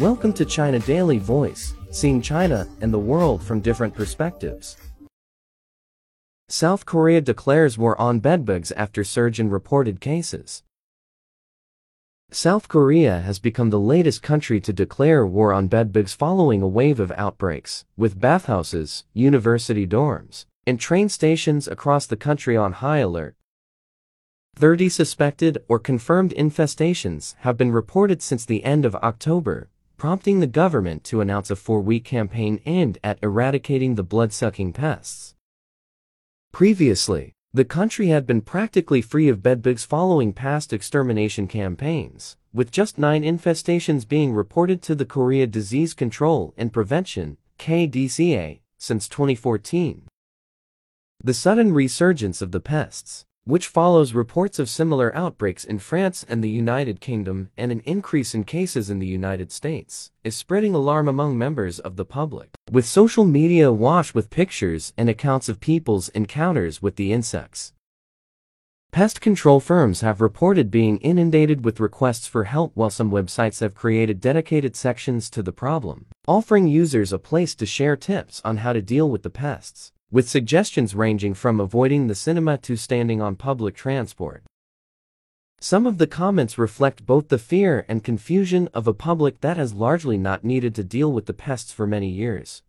Welcome 0.00 0.32
to 0.32 0.46
China 0.46 0.78
Daily 0.78 1.18
Voice, 1.18 1.74
seeing 1.90 2.22
China 2.22 2.66
and 2.80 2.90
the 2.90 2.98
world 2.98 3.42
from 3.42 3.60
different 3.60 3.94
perspectives. 3.94 4.78
South 6.48 6.86
Korea 6.86 7.20
declares 7.20 7.76
war 7.76 8.00
on 8.00 8.18
bedbugs 8.18 8.72
after 8.72 9.04
surge 9.04 9.38
in 9.38 9.50
reported 9.50 10.00
cases. 10.00 10.62
South 12.30 12.66
Korea 12.66 13.20
has 13.20 13.38
become 13.38 13.68
the 13.68 13.78
latest 13.78 14.22
country 14.22 14.58
to 14.58 14.72
declare 14.72 15.26
war 15.26 15.52
on 15.52 15.68
bedbugs 15.68 16.14
following 16.14 16.62
a 16.62 16.66
wave 16.66 16.98
of 16.98 17.12
outbreaks, 17.12 17.84
with 17.98 18.18
bathhouses, 18.18 19.04
university 19.12 19.86
dorms, 19.86 20.46
and 20.66 20.80
train 20.80 21.10
stations 21.10 21.68
across 21.68 22.06
the 22.06 22.16
country 22.16 22.56
on 22.56 22.72
high 22.72 23.00
alert. 23.00 23.36
30 24.56 24.88
suspected 24.88 25.58
or 25.68 25.78
confirmed 25.78 26.32
infestations 26.38 27.34
have 27.40 27.58
been 27.58 27.70
reported 27.70 28.22
since 28.22 28.46
the 28.46 28.64
end 28.64 28.86
of 28.86 28.94
October, 28.96 29.68
prompting 30.00 30.40
the 30.40 30.46
government 30.46 31.04
to 31.04 31.20
announce 31.20 31.50
a 31.50 31.54
four-week 31.54 32.06
campaign 32.06 32.58
aimed 32.64 32.96
at 33.04 33.18
eradicating 33.22 33.96
the 33.96 34.02
blood-sucking 34.02 34.72
pests. 34.72 35.34
Previously, 36.52 37.34
the 37.52 37.66
country 37.66 38.06
had 38.06 38.26
been 38.26 38.40
practically 38.40 39.02
free 39.02 39.28
of 39.28 39.42
bedbugs 39.42 39.84
following 39.84 40.32
past 40.32 40.72
extermination 40.72 41.46
campaigns, 41.46 42.38
with 42.50 42.70
just 42.70 42.96
nine 42.96 43.22
infestations 43.24 44.08
being 44.08 44.32
reported 44.32 44.80
to 44.80 44.94
the 44.94 45.04
Korea 45.04 45.46
Disease 45.46 45.92
Control 45.92 46.54
and 46.56 46.72
Prevention 46.72 47.36
KDCA, 47.58 48.60
since 48.78 49.06
2014. 49.06 50.08
The 51.22 51.34
sudden 51.34 51.74
resurgence 51.74 52.40
of 52.40 52.52
the 52.52 52.60
pests, 52.60 53.26
which 53.50 53.66
follows 53.66 54.14
reports 54.14 54.60
of 54.60 54.68
similar 54.68 55.14
outbreaks 55.14 55.64
in 55.64 55.76
France 55.76 56.24
and 56.28 56.42
the 56.42 56.48
United 56.48 57.00
Kingdom 57.00 57.50
and 57.56 57.72
an 57.72 57.80
increase 57.80 58.32
in 58.32 58.44
cases 58.44 58.88
in 58.88 59.00
the 59.00 59.06
United 59.06 59.50
States, 59.50 60.12
is 60.22 60.36
spreading 60.36 60.72
alarm 60.72 61.08
among 61.08 61.36
members 61.36 61.80
of 61.80 61.96
the 61.96 62.04
public. 62.04 62.50
With 62.70 62.86
social 62.86 63.24
media 63.24 63.68
awash 63.68 64.14
with 64.14 64.30
pictures 64.30 64.92
and 64.96 65.10
accounts 65.10 65.48
of 65.48 65.58
people's 65.58 66.10
encounters 66.10 66.80
with 66.80 66.94
the 66.94 67.12
insects. 67.12 67.72
Pest 68.92 69.20
control 69.20 69.58
firms 69.58 70.00
have 70.00 70.20
reported 70.20 70.70
being 70.70 70.98
inundated 70.98 71.64
with 71.64 71.80
requests 71.80 72.28
for 72.28 72.44
help 72.44 72.70
while 72.74 72.90
some 72.90 73.10
websites 73.10 73.58
have 73.58 73.74
created 73.74 74.20
dedicated 74.20 74.76
sections 74.76 75.28
to 75.30 75.42
the 75.42 75.52
problem, 75.52 76.06
offering 76.28 76.68
users 76.68 77.12
a 77.12 77.18
place 77.18 77.56
to 77.56 77.66
share 77.66 77.96
tips 77.96 78.40
on 78.44 78.58
how 78.58 78.72
to 78.72 78.80
deal 78.80 79.10
with 79.10 79.24
the 79.24 79.30
pests 79.30 79.92
with 80.10 80.28
suggestions 80.28 80.94
ranging 80.94 81.34
from 81.34 81.60
avoiding 81.60 82.06
the 82.06 82.14
cinema 82.14 82.58
to 82.58 82.76
standing 82.76 83.20
on 83.20 83.36
public 83.36 83.74
transport. 83.74 84.42
Some 85.60 85.86
of 85.86 85.98
the 85.98 86.06
comments 86.06 86.56
reflect 86.56 87.06
both 87.06 87.28
the 87.28 87.38
fear 87.38 87.84
and 87.86 88.02
confusion 88.02 88.68
of 88.72 88.86
a 88.86 88.94
public 88.94 89.40
that 89.42 89.56
has 89.56 89.74
largely 89.74 90.16
not 90.16 90.42
needed 90.42 90.74
to 90.76 90.84
deal 90.84 91.12
with 91.12 91.26
the 91.26 91.34
pests 91.34 91.70
for 91.70 91.86
many 91.86 92.08
years. 92.08 92.62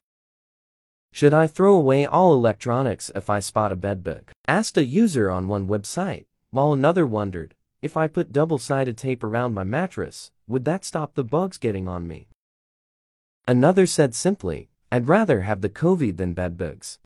Should 1.14 1.34
I 1.34 1.47
throw 1.47 1.75
away 1.75 2.06
all 2.06 2.34
electronics 2.34 3.12
if 3.16 3.30
I 3.30 3.39
spot 3.39 3.72
a 3.72 3.75
bedbug? 3.75 4.31
Asked 4.47 4.78
a 4.78 4.86
user 4.86 5.31
on 5.31 5.47
one 5.47 5.67
website, 5.67 6.25
while 6.52 6.73
another 6.73 7.06
wondered, 7.06 7.56
if 7.81 7.97
I 7.97 8.08
put 8.08 8.31
double-sided 8.31 8.97
tape 8.97 9.23
around 9.23 9.53
my 9.53 9.64
mattress, 9.64 10.31
would 10.47 10.66
that 10.66 10.86
stop 10.86 11.16
the 11.16 11.23
bugs 11.23 11.58
getting 11.58 11.88
on 11.88 12.08
me? 12.08 12.28
Another 13.47 13.86
said 13.86 14.14
simply, 14.14 14.69
I'd 14.92 15.08
rather 15.08 15.42
have 15.42 15.62
the 15.62 15.69
COVID 15.69 16.17
than 16.17 16.34
bedbugs. 16.34 17.00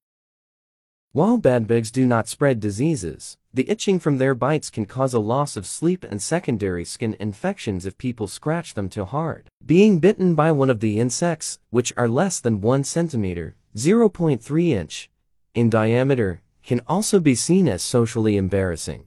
While 1.16 1.38
bedbugs 1.38 1.92
do 1.92 2.06
not 2.06 2.28
spread 2.28 2.60
diseases, 2.60 3.38
the 3.54 3.70
itching 3.70 4.00
from 4.00 4.18
their 4.18 4.36
bites 4.36 4.70
can 4.70 4.86
cause 4.86 5.14
a 5.14 5.20
loss 5.20 5.56
of 5.56 5.66
sleep 5.66 6.04
and 6.04 6.22
secondary 6.22 6.84
skin 6.84 7.16
infections 7.22 7.86
if 7.86 7.98
people 7.98 8.28
scratch 8.28 8.74
them 8.74 8.90
too 8.90 9.06
hard. 9.06 9.50
Being 9.66 10.00
bitten 10.00 10.36
by 10.36 10.52
one 10.52 10.70
of 10.70 10.82
the 10.82 11.00
insects, 11.00 11.58
which 11.70 11.94
are 11.96 12.10
less 12.10 12.42
than 12.42 12.60
1 12.60 12.84
centimeter, 12.84 13.56
0.3 13.78 14.70
inch, 14.72 15.09
in 15.54 15.70
diameter, 15.70 16.42
can 16.64 16.81
also 16.86 17.22
be 17.22 17.34
seen 17.34 17.70
as 17.70 17.81
socially 17.81 18.36
embarrassing. 18.36 19.06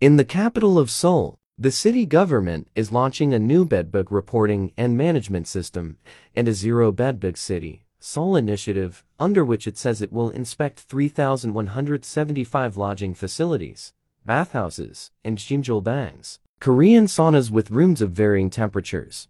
In 0.00 0.16
the 0.16 0.24
capital 0.24 0.76
of 0.76 0.90
Seoul, 0.90 1.38
the 1.56 1.70
city 1.70 2.04
government 2.04 2.66
is 2.74 2.90
launching 2.90 3.32
a 3.32 3.38
new 3.38 3.64
bedbug 3.64 4.10
reporting 4.10 4.72
and 4.76 4.98
management 4.98 5.46
system 5.46 5.98
and 6.34 6.48
a 6.48 6.52
zero 6.52 6.90
bedbug 6.90 7.36
city. 7.36 7.84
Seoul 8.02 8.34
Initiative, 8.34 9.04
under 9.18 9.44
which 9.44 9.66
it 9.66 9.76
says 9.76 10.00
it 10.00 10.10
will 10.10 10.30
inspect 10.30 10.80
3,175 10.80 12.76
lodging 12.78 13.12
facilities, 13.12 13.92
bathhouses, 14.24 15.10
and 15.22 15.36
jjimjilbangs, 15.36 16.38
Korean 16.60 17.04
saunas 17.04 17.50
with 17.50 17.70
rooms 17.70 18.00
of 18.00 18.12
varying 18.12 18.48
temperatures. 18.48 19.28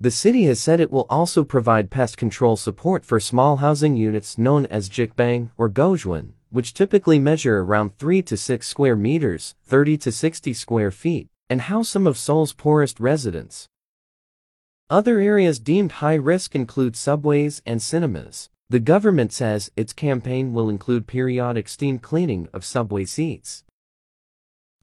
The 0.00 0.10
city 0.10 0.44
has 0.44 0.60
said 0.60 0.80
it 0.80 0.90
will 0.90 1.06
also 1.10 1.44
provide 1.44 1.90
pest 1.90 2.16
control 2.16 2.56
support 2.56 3.04
for 3.04 3.20
small 3.20 3.58
housing 3.58 3.96
units 3.96 4.38
known 4.38 4.64
as 4.66 4.88
jjokbang 4.88 5.50
or 5.58 5.68
goshiwon, 5.68 6.30
which 6.48 6.72
typically 6.72 7.18
measure 7.18 7.58
around 7.58 7.98
3 7.98 8.22
to 8.22 8.36
6 8.38 8.66
square 8.66 8.96
meters, 8.96 9.54
30 9.66 9.98
to 9.98 10.10
60 10.10 10.54
square 10.54 10.90
feet, 10.90 11.28
and 11.50 11.60
house 11.60 11.90
some 11.90 12.06
of 12.06 12.16
Seoul's 12.16 12.54
poorest 12.54 12.98
residents. 12.98 13.68
Other 14.92 15.20
areas 15.20 15.58
deemed 15.58 15.92
high 16.04 16.16
risk 16.16 16.54
include 16.54 16.96
subways 16.96 17.62
and 17.64 17.80
cinemas. 17.80 18.50
The 18.68 18.78
government 18.78 19.32
says 19.32 19.70
its 19.74 19.94
campaign 19.94 20.52
will 20.52 20.68
include 20.68 21.06
periodic 21.06 21.66
steam 21.70 21.98
cleaning 21.98 22.46
of 22.52 22.62
subway 22.62 23.06
seats. 23.06 23.64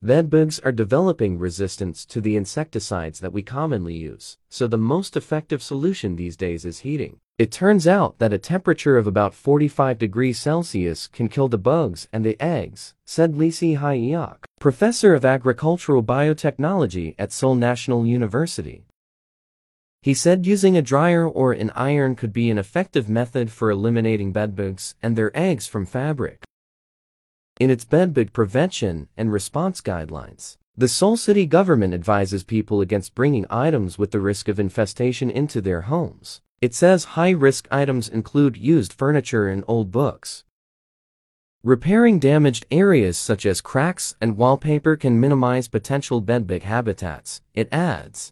Bedbugs 0.02 0.58
are 0.62 0.72
developing 0.72 1.38
resistance 1.38 2.08
to 2.08 2.22
the 2.22 2.36
insecticides 2.36 3.20
that 3.20 3.34
we 3.34 3.44
commonly 3.44 3.94
use, 3.94 4.40
so 4.50 4.66
the 4.66 4.80
most 4.80 5.16
effective 5.16 5.62
solution 5.62 6.16
these 6.16 6.36
days 6.36 6.66
is 6.66 6.80
heating. 6.80 7.18
It 7.38 7.52
turns 7.52 7.86
out 7.86 8.18
that 8.18 8.34
a 8.34 8.40
temperature 8.40 8.98
of 8.98 9.06
about 9.06 9.36
45 9.36 10.00
degrees 10.00 10.40
Celsius 10.40 11.06
can 11.06 11.30
kill 11.30 11.50
the 11.50 11.60
bugs 11.60 12.08
and 12.12 12.26
the 12.26 12.42
eggs, 12.42 12.96
said 13.06 13.38
Lee 13.38 13.52
Si-hyuk, 13.52 14.46
professor 14.60 15.14
of 15.14 15.24
agricultural 15.24 16.02
biotechnology 16.02 17.14
at 17.20 17.32
Seoul 17.32 17.54
National 17.54 18.08
University. 18.08 18.86
He 20.02 20.14
said 20.14 20.46
using 20.46 20.78
a 20.78 20.82
dryer 20.82 21.28
or 21.28 21.52
an 21.52 21.72
iron 21.76 22.16
could 22.16 22.32
be 22.32 22.50
an 22.50 22.58
effective 22.58 23.10
method 23.10 23.52
for 23.52 23.70
eliminating 23.70 24.32
bedbugs 24.32 24.96
and 25.04 25.16
their 25.16 25.36
eggs 25.38 25.68
from 25.68 25.86
fabric. 25.86 26.44
In 27.60 27.70
its 27.70 27.84
bedbug 27.84 28.32
prevention 28.32 29.10
and 29.18 29.34
response 29.34 29.82
guidelines, 29.82 30.56
the 30.78 30.88
Seoul 30.88 31.18
City 31.18 31.46
government 31.46 31.94
advises 31.94 32.46
people 32.46 32.80
against 32.80 33.14
bringing 33.14 33.46
items 33.50 33.98
with 33.98 34.12
the 34.12 34.22
risk 34.22 34.48
of 34.48 34.62
infestation 34.62 35.30
into 35.30 35.60
their 35.60 35.82
homes. 35.82 36.40
It 36.62 36.74
says 36.74 37.16
high-risk 37.16 37.68
items 37.70 38.08
include 38.08 38.56
used 38.56 38.94
furniture 38.94 39.50
and 39.50 39.66
old 39.68 39.92
books. 39.92 40.46
Repairing 41.62 42.20
damaged 42.20 42.66
areas 42.72 43.18
such 43.18 43.46
as 43.46 43.60
cracks 43.60 44.16
and 44.22 44.38
wallpaper 44.38 44.96
can 44.96 45.20
minimize 45.20 45.68
potential 45.68 46.22
bedbug 46.22 46.62
habitats, 46.62 47.42
it 47.54 47.68
adds. 47.74 48.32